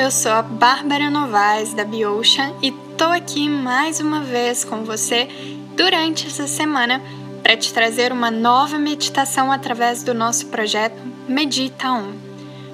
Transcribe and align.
eu 0.00 0.10
sou 0.10 0.32
a 0.32 0.40
Bárbara 0.40 1.10
Novaes 1.10 1.74
da 1.74 1.84
Biocean 1.84 2.54
e 2.62 2.72
tô 2.96 3.04
aqui 3.04 3.50
mais 3.50 4.00
uma 4.00 4.22
vez 4.22 4.64
com 4.64 4.82
você 4.82 5.28
durante 5.76 6.26
essa 6.26 6.46
semana 6.46 7.02
para 7.42 7.54
te 7.54 7.70
trazer 7.70 8.10
uma 8.10 8.30
nova 8.30 8.78
meditação 8.78 9.52
através 9.52 10.02
do 10.02 10.14
nosso 10.14 10.46
projeto 10.46 10.96
Medita 11.28 11.92
On. 11.92 12.12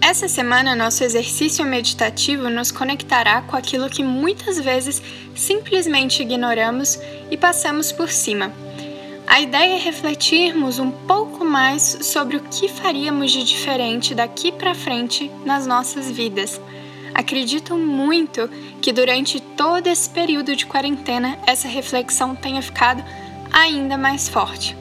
Essa 0.00 0.28
semana, 0.28 0.76
nosso 0.76 1.02
exercício 1.02 1.64
meditativo 1.64 2.48
nos 2.48 2.70
conectará 2.70 3.42
com 3.42 3.56
aquilo 3.56 3.90
que 3.90 4.04
muitas 4.04 4.60
vezes 4.60 5.02
simplesmente 5.34 6.22
ignoramos 6.22 7.00
e 7.28 7.36
passamos 7.36 7.90
por 7.90 8.10
cima 8.10 8.52
a 9.26 9.40
ideia 9.40 9.74
é 9.74 9.78
refletirmos 9.78 10.78
um 10.78 10.90
pouco 10.90 11.44
mais 11.44 11.98
sobre 12.02 12.36
o 12.36 12.42
que 12.42 12.68
faríamos 12.68 13.32
de 13.32 13.42
diferente 13.42 14.14
daqui 14.14 14.52
para 14.52 14.74
frente 14.74 15.30
nas 15.44 15.66
nossas 15.66 16.10
vidas. 16.10 16.60
Acredito 17.14 17.76
muito 17.76 18.48
que 18.80 18.92
durante 18.92 19.40
todo 19.40 19.86
esse 19.86 20.10
período 20.10 20.54
de 20.54 20.66
quarentena 20.66 21.38
essa 21.46 21.68
reflexão 21.68 22.34
tenha 22.34 22.60
ficado 22.60 23.04
ainda 23.52 23.96
mais 23.96 24.28
forte. 24.28 24.76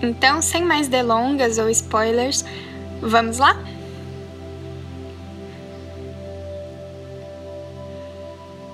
Então, 0.00 0.40
sem 0.40 0.64
mais 0.64 0.88
delongas 0.88 1.58
ou 1.58 1.68
spoilers, 1.68 2.44
vamos 3.00 3.38
lá? 3.38 3.56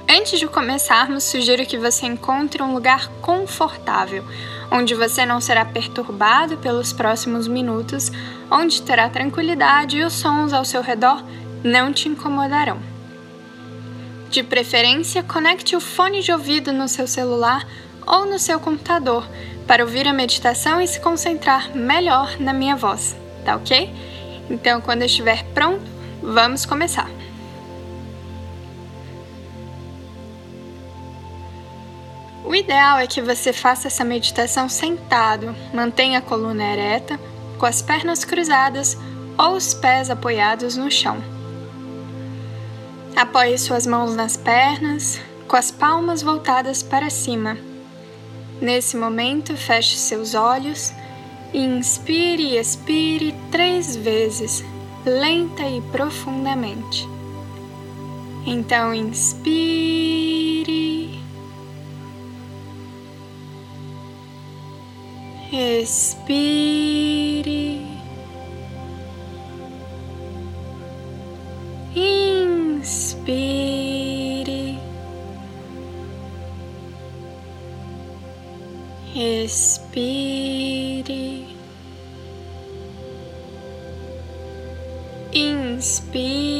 Antes 0.09 0.41
de 0.41 0.47
começarmos, 0.49 1.25
sugiro 1.25 1.65
que 1.65 1.79
você 1.79 2.05
encontre 2.05 2.63
um 2.63 2.75
lugar 2.75 3.09
confortável, 3.23 4.25
onde 4.71 4.95
você 4.95 5.27
não 5.27 5.41
será 5.41 5.65
perturbado 5.65 6.57
pelos 6.59 6.93
próximos 6.93 7.49
minutos, 7.49 8.11
onde 8.51 8.83
terá 8.83 9.09
tranquilidade 9.09 9.99
e 9.99 10.05
os 10.05 10.13
sons 10.13 10.53
ao 10.53 10.65
seu 10.65 10.83
redor 10.83 11.25
não 11.65 11.93
te 11.93 12.09
incomodarão. 12.09 12.79
De 14.31 14.43
preferência, 14.43 15.23
conecte 15.23 15.75
o 15.75 15.81
fone 15.81 16.23
de 16.23 16.31
ouvido 16.31 16.73
no 16.73 16.89
seu 16.89 17.07
celular 17.07 17.67
ou 18.07 18.27
no 18.27 18.39
seu 18.39 18.61
computador 18.61 19.27
para 19.67 19.83
ouvir 19.83 20.07
a 20.07 20.13
meditação 20.13 20.81
e 20.81 20.87
se 20.87 21.01
concentrar 21.01 21.77
melhor 21.77 22.37
na 22.39 22.53
minha 22.53 22.77
voz, 22.77 23.17
tá 23.45 23.57
ok? 23.57 23.93
Então, 24.49 24.81
quando 24.81 25.03
estiver 25.03 25.45
pronto, 25.53 25.85
vamos 26.23 26.65
começar. 26.65 27.20
O 32.51 32.55
ideal 32.55 32.99
é 32.99 33.07
que 33.07 33.23
você 33.23 33.53
faça 33.53 33.87
essa 33.87 34.05
meditação 34.05 34.69
sentado, 34.69 35.55
mantenha 35.73 36.19
a 36.19 36.21
coluna 36.21 36.65
ereta, 36.65 37.17
com 37.57 37.65
as 37.65 37.81
pernas 37.81 38.25
cruzadas 38.25 38.99
ou 39.39 39.53
os 39.53 39.73
pés 39.73 40.11
apoiados 40.11 40.77
no 40.77 40.91
chão. 40.91 41.23
Apoie 43.15 43.57
suas 43.57 43.87
mãos 43.87 44.17
nas 44.17 44.37
pernas, 44.37 45.21
com 45.47 45.55
as 45.55 45.71
palmas 45.71 46.23
voltadas 46.23 46.83
para 46.83 47.09
cima. 47.09 47.57
Nesse 48.61 48.97
momento, 48.97 49.57
feche 49.57 49.97
seus 49.97 50.35
olhos 50.35 50.93
e 51.55 51.61
inspire 51.61 52.43
e 52.43 52.59
expire 52.59 53.33
três 53.53 53.95
vezes, 53.95 54.65
lenta 55.07 55.63
e 55.69 55.81
profundamente. 55.93 57.09
Então, 58.45 58.93
inspire. 58.93 60.41
Expire. 65.53 66.21
Inspire. 72.73 73.51
Expire. 79.17 80.37
Inspire. 85.35 86.60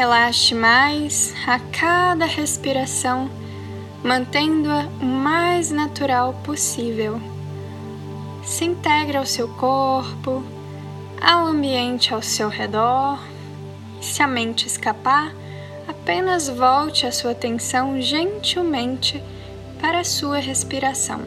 Relaxe 0.00 0.54
mais 0.54 1.34
a 1.46 1.58
cada 1.58 2.24
respiração, 2.24 3.28
mantendo-a 4.02 4.88
o 4.98 5.04
mais 5.04 5.70
natural 5.70 6.32
possível. 6.42 7.20
Se 8.42 8.64
integre 8.64 9.18
ao 9.18 9.26
seu 9.26 9.46
corpo, 9.56 10.42
ao 11.20 11.48
ambiente 11.48 12.14
ao 12.14 12.22
seu 12.22 12.48
redor. 12.48 13.18
Se 14.00 14.22
a 14.22 14.26
mente 14.26 14.66
escapar, 14.66 15.34
apenas 15.86 16.48
volte 16.48 17.06
a 17.06 17.12
sua 17.12 17.32
atenção 17.32 18.00
gentilmente 18.00 19.22
para 19.82 20.00
a 20.00 20.04
sua 20.04 20.38
respiração. 20.38 21.20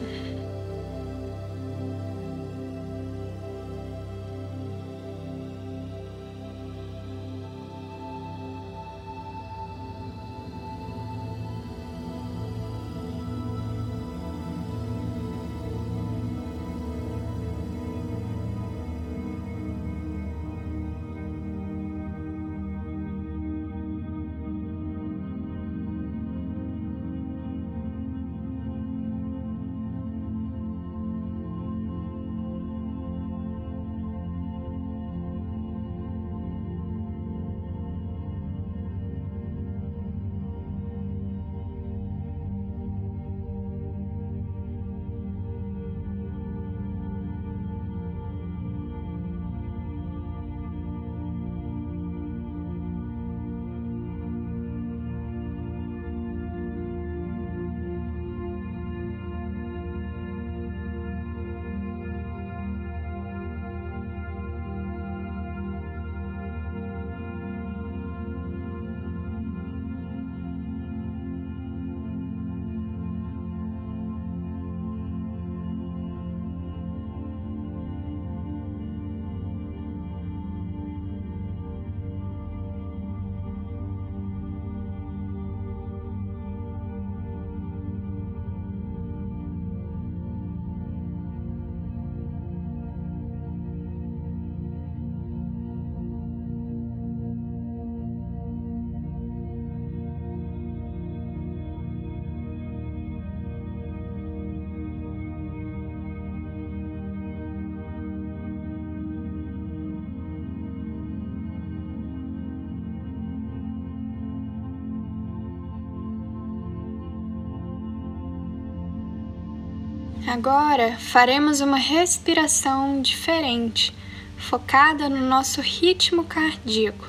Agora 120.34 120.96
faremos 120.98 121.60
uma 121.60 121.76
respiração 121.76 123.00
diferente, 123.00 123.94
focada 124.36 125.08
no 125.08 125.28
nosso 125.28 125.60
ritmo 125.60 126.24
cardíaco. 126.24 127.08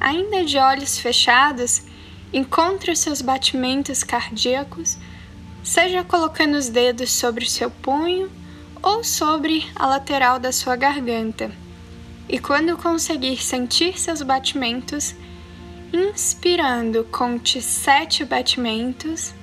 Ainda 0.00 0.42
de 0.42 0.56
olhos 0.56 0.98
fechados, 0.98 1.82
encontre 2.32 2.90
os 2.90 3.00
seus 3.00 3.20
batimentos 3.20 4.02
cardíacos, 4.02 4.96
seja 5.62 6.02
colocando 6.02 6.56
os 6.56 6.70
dedos 6.70 7.12
sobre 7.12 7.44
o 7.44 7.48
seu 7.50 7.70
punho 7.70 8.32
ou 8.82 9.04
sobre 9.04 9.70
a 9.74 9.84
lateral 9.86 10.38
da 10.38 10.52
sua 10.52 10.74
garganta. 10.74 11.52
E 12.30 12.38
quando 12.38 12.78
conseguir 12.78 13.42
sentir 13.42 14.00
seus 14.00 14.22
batimentos, 14.22 15.14
inspirando, 15.92 17.04
conte 17.12 17.60
sete 17.60 18.24
batimentos. 18.24 19.34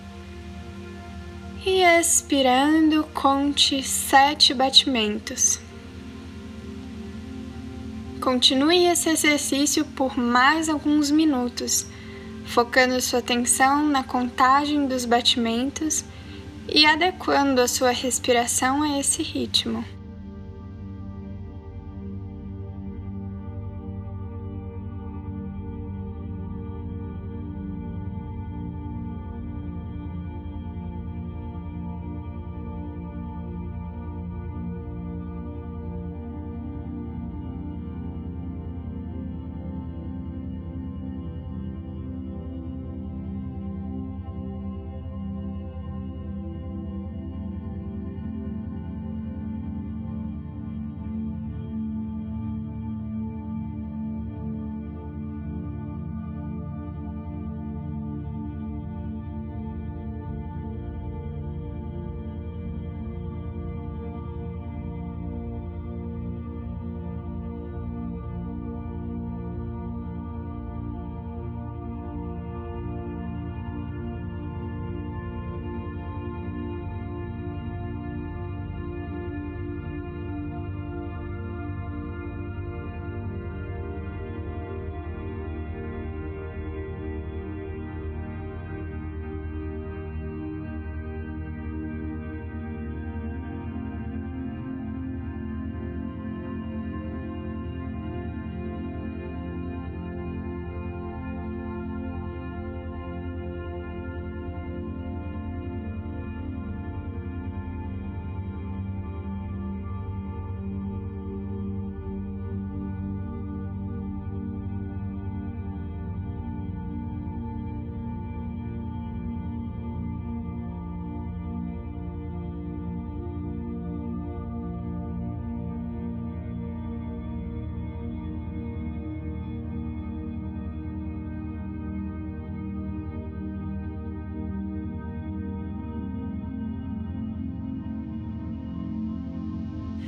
E 1.66 1.82
expirando, 1.82 3.06
conte 3.14 3.82
sete 3.82 4.54
batimentos. 4.54 5.62
Continue 8.20 8.86
esse 8.86 9.10
exercício 9.10 9.86
por 9.86 10.18
mais 10.18 10.68
alguns 10.68 11.10
minutos, 11.10 11.88
focando 12.44 13.00
sua 13.00 13.20
atenção 13.20 13.88
na 13.88 14.04
contagem 14.04 14.88
dos 14.88 15.06
batimentos 15.06 16.04
e 16.68 16.86
adequando 16.86 17.62
a 17.62 17.68
sua 17.70 17.92
respiração 17.92 18.84
a 18.84 19.00
esse 19.00 19.24
ritmo. 19.24 19.86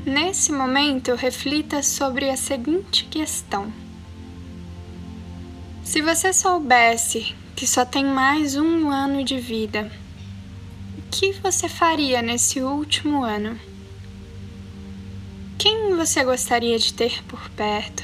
Nesse 0.05 0.51
momento, 0.51 1.15
reflita 1.15 1.81
sobre 1.81 2.29
a 2.29 2.37
seguinte 2.37 3.05
questão: 3.05 3.73
Se 5.83 5.99
você 5.99 6.31
soubesse 6.31 7.35
que 7.55 7.65
só 7.65 7.83
tem 7.83 8.05
mais 8.05 8.55
um 8.55 8.91
ano 8.91 9.23
de 9.23 9.39
vida, 9.39 9.91
o 10.99 11.01
que 11.09 11.31
você 11.31 11.67
faria 11.67 12.21
nesse 12.21 12.61
último 12.61 13.23
ano? 13.23 13.59
Quem 15.57 15.95
você 15.95 16.23
gostaria 16.23 16.77
de 16.77 16.93
ter 16.93 17.23
por 17.23 17.49
perto? 17.49 18.03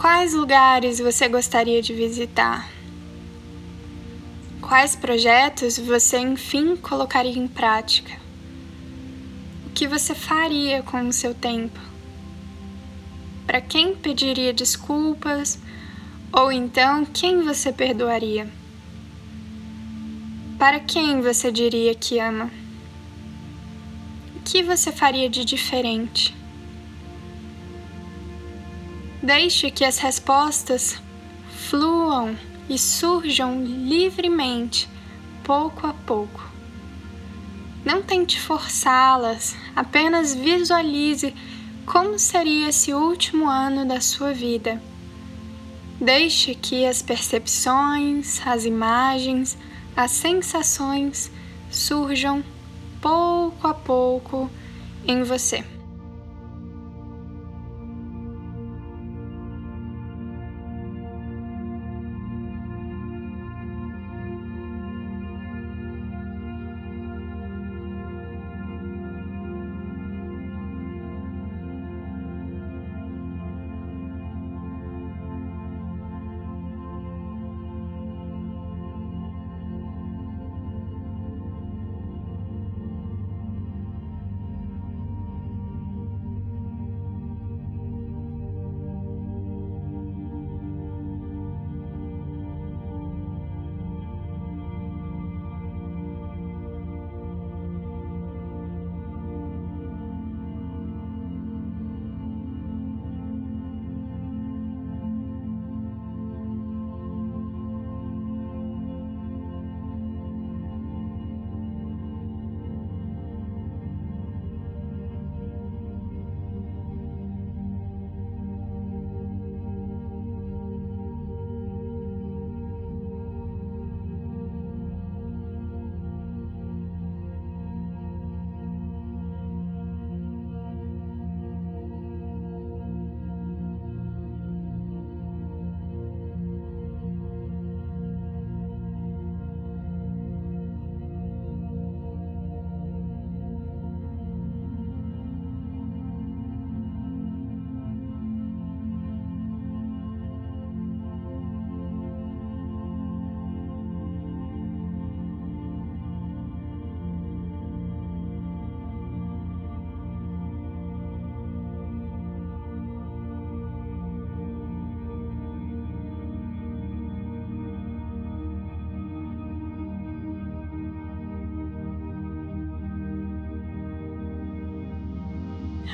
Quais 0.00 0.32
lugares 0.32 1.00
você 1.00 1.26
gostaria 1.26 1.82
de 1.82 1.92
visitar? 1.92 2.70
Quais 4.60 4.94
projetos 4.94 5.76
você 5.76 6.18
enfim 6.18 6.76
colocaria 6.76 7.36
em 7.36 7.48
prática? 7.48 8.21
Que 9.82 9.88
você 9.88 10.14
faria 10.14 10.80
com 10.80 11.08
o 11.08 11.12
seu 11.12 11.34
tempo? 11.34 11.80
Para 13.44 13.60
quem 13.60 13.96
pediria 13.96 14.52
desculpas? 14.52 15.58
Ou 16.32 16.52
então 16.52 17.04
quem 17.04 17.42
você 17.42 17.72
perdoaria? 17.72 18.48
Para 20.56 20.78
quem 20.78 21.20
você 21.20 21.50
diria 21.50 21.96
que 21.96 22.20
ama? 22.20 22.48
O 24.36 24.40
que 24.44 24.62
você 24.62 24.92
faria 24.92 25.28
de 25.28 25.44
diferente? 25.44 26.32
Deixe 29.20 29.68
que 29.68 29.84
as 29.84 29.98
respostas 29.98 31.02
fluam 31.68 32.38
e 32.70 32.78
surjam 32.78 33.64
livremente, 33.64 34.88
pouco 35.42 35.88
a 35.88 35.92
pouco. 35.92 36.51
Não 37.84 38.00
tente 38.00 38.40
forçá-las, 38.40 39.56
apenas 39.74 40.34
visualize 40.34 41.34
como 41.84 42.18
seria 42.18 42.68
esse 42.68 42.94
último 42.94 43.48
ano 43.48 43.84
da 43.84 44.00
sua 44.00 44.32
vida. 44.32 44.80
Deixe 46.00 46.54
que 46.54 46.86
as 46.86 47.02
percepções, 47.02 48.40
as 48.46 48.64
imagens, 48.64 49.58
as 49.96 50.12
sensações 50.12 51.30
surjam 51.70 52.44
pouco 53.00 53.66
a 53.66 53.74
pouco 53.74 54.50
em 55.06 55.22
você. 55.24 55.64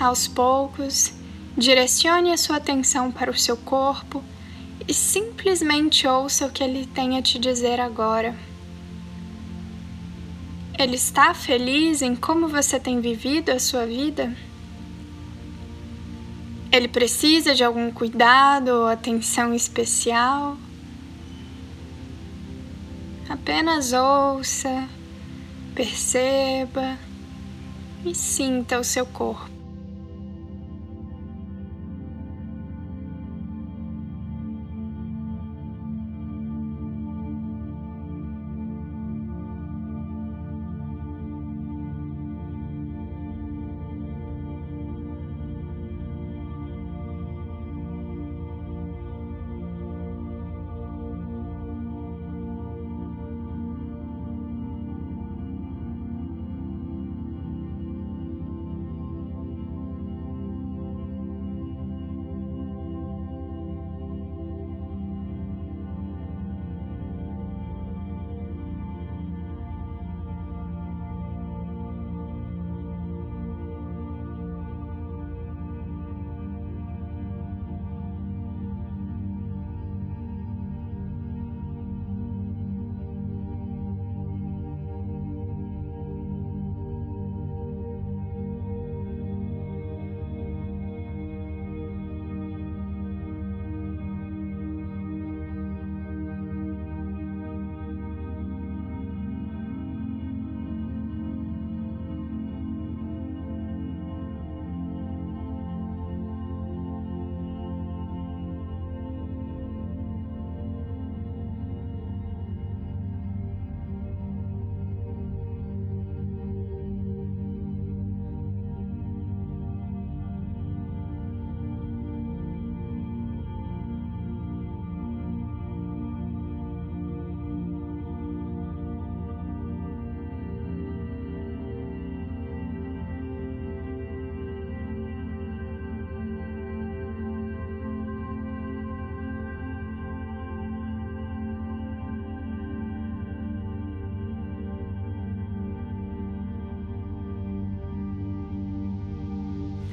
Aos 0.00 0.28
poucos, 0.28 1.12
direcione 1.56 2.32
a 2.32 2.36
sua 2.36 2.56
atenção 2.56 3.10
para 3.10 3.32
o 3.32 3.36
seu 3.36 3.56
corpo 3.56 4.22
e 4.86 4.94
simplesmente 4.94 6.06
ouça 6.06 6.46
o 6.46 6.50
que 6.50 6.62
ele 6.62 6.86
tem 6.86 7.18
a 7.18 7.22
te 7.22 7.36
dizer 7.36 7.80
agora. 7.80 8.36
Ele 10.78 10.94
está 10.94 11.34
feliz 11.34 12.00
em 12.00 12.14
como 12.14 12.46
você 12.46 12.78
tem 12.78 13.00
vivido 13.00 13.50
a 13.50 13.58
sua 13.58 13.84
vida? 13.84 14.32
Ele 16.70 16.86
precisa 16.86 17.52
de 17.52 17.64
algum 17.64 17.90
cuidado 17.90 18.68
ou 18.68 18.86
atenção 18.86 19.52
especial? 19.52 20.56
Apenas 23.28 23.92
ouça, 23.92 24.88
perceba 25.74 26.96
e 28.04 28.14
sinta 28.14 28.78
o 28.78 28.84
seu 28.84 29.04
corpo. 29.04 29.57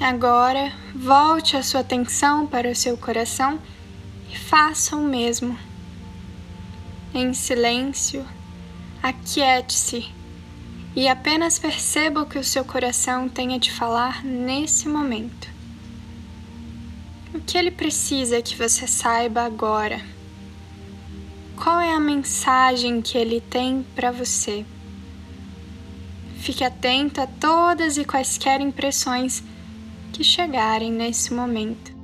Agora, 0.07 0.71
volte 0.93 1.57
a 1.57 1.63
sua 1.63 1.79
atenção 1.79 2.45
para 2.45 2.69
o 2.69 2.75
seu 2.75 2.95
coração 2.95 3.59
e 4.31 4.37
faça 4.37 4.95
o 4.95 5.01
mesmo. 5.01 5.57
Em 7.11 7.33
silêncio, 7.33 8.23
aquiete-se 9.01 10.07
e 10.95 11.07
apenas 11.07 11.57
perceba 11.57 12.21
o 12.21 12.27
que 12.27 12.37
o 12.37 12.43
seu 12.43 12.63
coração 12.63 13.27
tem 13.27 13.55
a 13.55 13.59
te 13.59 13.71
falar 13.71 14.23
nesse 14.23 14.87
momento. 14.87 15.49
O 17.33 17.39
que 17.39 17.57
ele 17.57 17.71
precisa 17.71 18.43
que 18.43 18.55
você 18.55 18.85
saiba 18.85 19.41
agora? 19.41 19.99
Qual 21.55 21.79
é 21.79 21.91
a 21.91 21.99
mensagem 21.99 23.01
que 23.01 23.17
ele 23.17 23.41
tem 23.41 23.83
para 23.95 24.11
você? 24.11 24.63
Fique 26.41 26.63
atento 26.63 27.19
a 27.19 27.25
todas 27.25 27.97
e 27.97 28.05
quaisquer 28.05 28.61
impressões 28.61 29.43
que 30.15 30.23
chegarem 30.23 30.91
nesse 30.91 31.33
momento. 31.33 31.94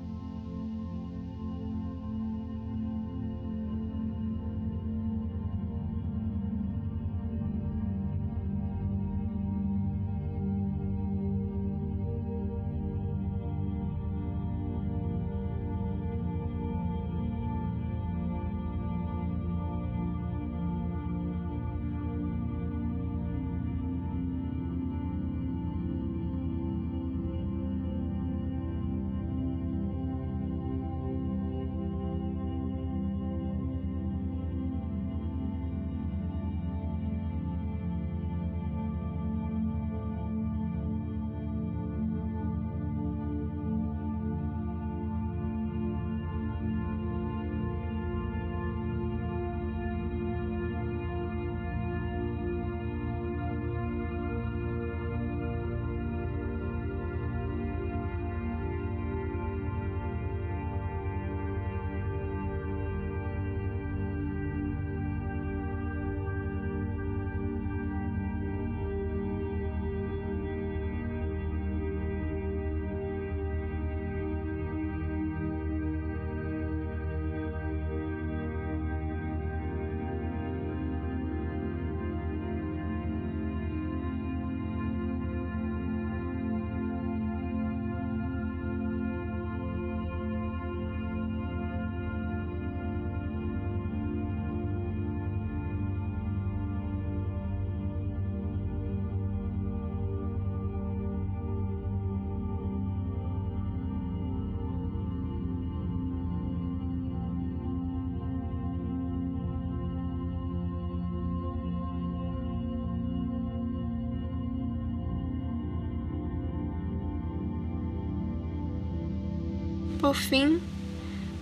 Por 120.02 120.16
fim, 120.16 120.60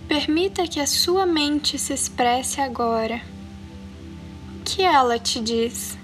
permita 0.06 0.68
que 0.68 0.78
a 0.78 0.86
sua 0.86 1.24
mente 1.24 1.78
se 1.78 1.94
expresse 1.94 2.60
agora. 2.60 3.22
O 4.54 4.62
que 4.62 4.82
ela 4.82 5.18
te 5.18 5.40
diz? 5.40 5.96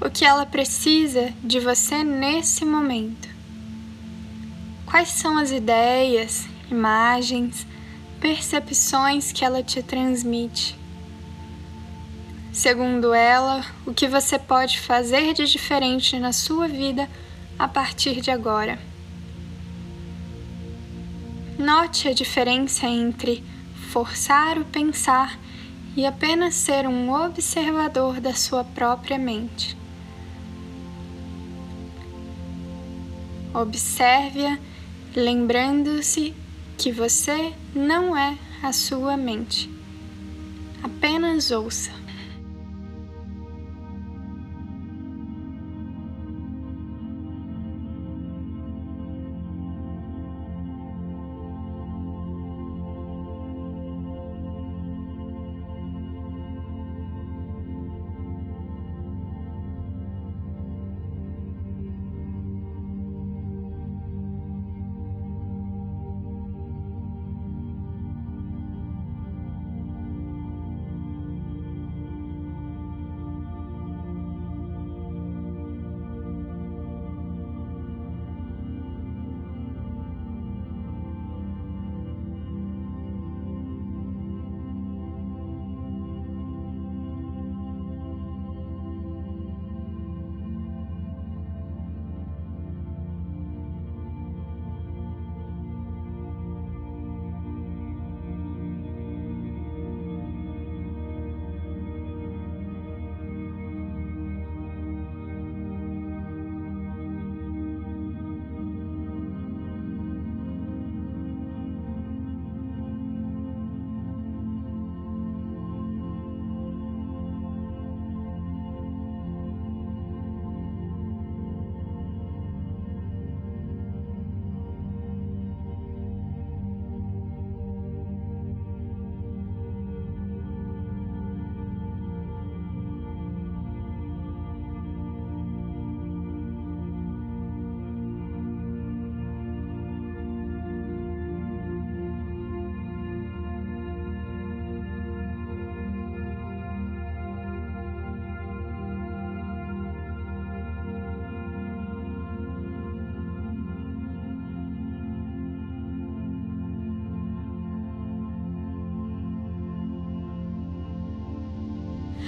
O 0.00 0.08
que 0.08 0.24
ela 0.24 0.46
precisa 0.46 1.32
de 1.42 1.58
você 1.58 2.04
nesse 2.04 2.64
momento? 2.64 3.28
Quais 4.86 5.08
são 5.08 5.36
as 5.36 5.50
ideias, 5.50 6.46
imagens, 6.70 7.66
percepções 8.20 9.32
que 9.32 9.44
ela 9.44 9.64
te 9.64 9.82
transmite? 9.82 10.78
Segundo 12.52 13.12
ela, 13.12 13.66
o 13.84 13.92
que 13.92 14.06
você 14.06 14.38
pode 14.38 14.78
fazer 14.78 15.34
de 15.34 15.44
diferente 15.44 16.20
na 16.20 16.32
sua 16.32 16.68
vida 16.68 17.10
a 17.58 17.66
partir 17.66 18.20
de 18.20 18.30
agora? 18.30 18.78
Note 21.58 22.08
a 22.08 22.12
diferença 22.12 22.86
entre 22.86 23.42
forçar 23.90 24.58
o 24.58 24.64
pensar 24.66 25.38
e 25.96 26.04
apenas 26.04 26.54
ser 26.54 26.86
um 26.86 27.10
observador 27.10 28.20
da 28.20 28.34
sua 28.34 28.62
própria 28.62 29.16
mente. 29.16 29.74
Observe-a, 33.54 34.58
lembrando-se 35.14 36.34
que 36.76 36.92
você 36.92 37.54
não 37.74 38.14
é 38.14 38.36
a 38.62 38.70
sua 38.74 39.16
mente. 39.16 39.70
Apenas 40.82 41.50
ouça. 41.50 41.90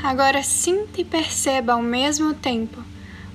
Agora 0.08 0.42
sinta 0.42 1.02
e 1.02 1.04
perceba 1.04 1.74
ao 1.74 1.82
mesmo 1.82 2.32
tempo 2.32 2.82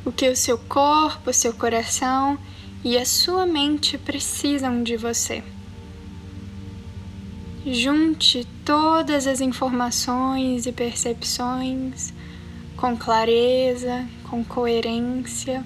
o 0.04 0.12
que 0.12 0.28
o 0.28 0.36
seu 0.36 0.58
corpo, 0.58 1.30
o 1.30 1.34
seu 1.34 1.54
coração 1.54 2.36
e 2.84 2.98
a 2.98 3.06
sua 3.06 3.46
mente 3.46 3.96
precisam 3.96 4.82
de 4.82 4.98
você. 4.98 5.44
Junte 7.64 8.48
todas 8.66 9.28
as 9.28 9.40
informações 9.40 10.66
e 10.66 10.72
percepções 10.72 12.12
com 12.76 12.98
clareza, 12.98 14.08
com 14.28 14.44
coerência 14.44 15.64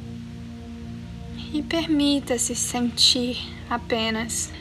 e 1.54 1.64
permita-se 1.64 2.54
sentir 2.54 3.38
apenas. 3.70 4.52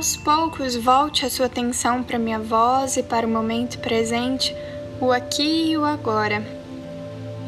Aos 0.00 0.16
poucos 0.16 0.76
volte 0.76 1.26
a 1.26 1.30
sua 1.30 1.44
atenção 1.44 2.02
para 2.02 2.18
minha 2.18 2.38
voz 2.38 2.96
e 2.96 3.02
para 3.02 3.26
o 3.26 3.30
momento 3.30 3.78
presente, 3.80 4.56
o 4.98 5.12
aqui 5.12 5.72
e 5.72 5.76
o 5.76 5.84
agora. 5.84 6.42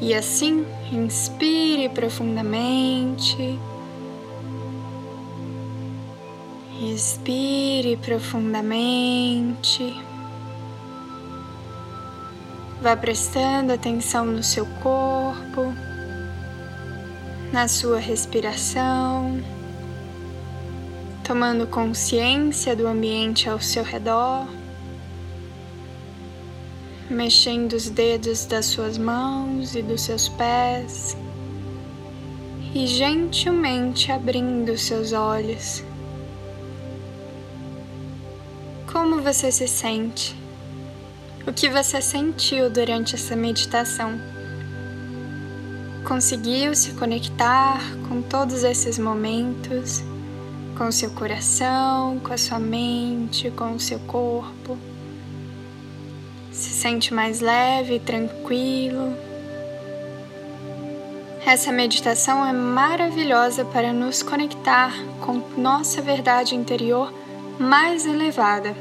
E 0.03 0.13
assim, 0.13 0.67
inspire 0.93 1.89
profundamente. 1.89 3.59
Respire 6.79 7.97
profundamente. 7.97 9.99
Vá 12.83 12.95
prestando 12.95 13.73
atenção 13.73 14.27
no 14.27 14.43
seu 14.43 14.67
corpo, 14.83 15.73
na 17.51 17.67
sua 17.67 17.99
respiração, 17.99 19.41
tomando 21.25 21.67
consciência 21.67 22.75
do 22.75 22.87
ambiente 22.87 23.49
ao 23.49 23.61
seu 23.61 23.85
redor, 23.85 24.47
mexendo 27.09 27.75
os 27.75 27.89
dedos 27.89 28.47
das 28.47 28.67
suas 28.67 28.99
mãos 28.99 29.75
e 29.75 29.83
dos 29.83 30.03
seus 30.03 30.29
pés 30.29 31.17
e 32.75 32.87
gentilmente 32.87 34.11
abrindo 34.11 34.77
seus 34.79 35.13
olhos. 35.13 35.85
Como 38.91 39.21
você 39.23 39.53
se 39.53 39.69
sente? 39.69 40.35
O 41.47 41.53
que 41.53 41.69
você 41.69 42.01
sentiu 42.01 42.71
durante 42.71 43.15
essa 43.15 43.37
meditação? 43.37 44.19
Conseguiu 46.05 46.75
se 46.75 46.93
conectar 46.93 47.81
com 48.09 48.23
todos 48.23 48.65
esses 48.65 48.99
momentos, 48.99 50.03
com 50.77 50.91
seu 50.91 51.11
coração, 51.11 52.19
com 52.21 52.33
a 52.33 52.39
sua 52.39 52.59
mente, 52.59 53.51
com 53.51 53.73
o 53.73 53.81
seu 53.81 53.99
corpo? 54.01 54.79
Se 56.51 56.71
sente 56.71 57.15
mais 57.15 57.41
leve 57.41 57.97
e 57.97 58.01
tranquilo? 58.01 59.17
Essa 61.45 61.73
meditação 61.73 62.47
é 62.47 62.53
maravilhosa 62.53 63.65
para 63.65 63.93
nos 63.93 64.23
conectar 64.23 64.93
com 65.21 65.43
nossa 65.61 66.01
verdade 66.01 66.55
interior 66.55 67.13
mais 67.59 68.07
elevada. 68.07 68.75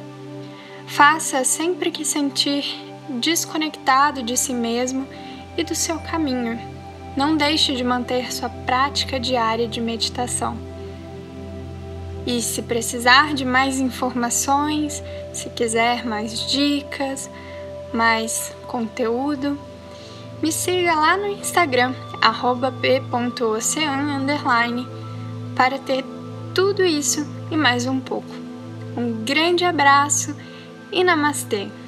Faça 0.86 1.43
sempre 1.43 1.91
que 1.91 2.06
sentir 2.06 2.65
desconectado 3.10 4.21
de 4.21 4.38
si 4.38 4.54
mesmo 4.54 5.08
e 5.58 5.63
do 5.63 5.73
seu 5.73 5.99
caminho. 5.99 6.60
Não 7.15 7.36
deixe 7.36 7.73
de 7.75 7.84
manter 7.84 8.32
sua 8.32 8.49
prática 8.49 9.19
diária 9.19 9.67
de 9.67 9.82
meditação. 9.82 10.70
E 12.25 12.41
se 12.41 12.62
precisar 12.62 13.34
de 13.34 13.43
mais 13.43 13.79
informações, 13.79 15.03
se 15.34 15.49
quiser 15.49 16.05
mais 16.05 16.49
dicas, 16.49 17.29
mais 17.93 18.55
conteúdo, 18.67 19.57
me 20.41 20.51
siga 20.51 20.93
lá 20.95 21.17
no 21.17 21.27
Instagram, 21.27 21.93
p.ocean, 22.81 24.27
para 25.55 25.79
ter 25.79 26.05
tudo 26.53 26.84
isso 26.84 27.27
e 27.49 27.57
mais 27.57 27.86
um 27.88 27.99
pouco. 27.99 28.29
Um 28.95 29.23
grande 29.23 29.63
abraço 29.63 30.36
e 30.91 31.03
namastê! 31.03 31.81